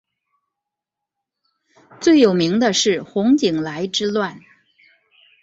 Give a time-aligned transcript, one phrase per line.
[1.99, 4.39] 最有名是洪景来之乱。